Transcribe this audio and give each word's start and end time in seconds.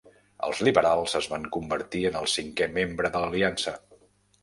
Els 0.45 0.61
liberals 0.67 1.13
es 1.19 1.27
van 1.35 1.45
convertir 1.59 2.03
en 2.13 2.19
el 2.25 2.33
cinquè 2.39 2.71
membre 2.81 3.15
de 3.15 3.25
l'Aliança. 3.25 3.79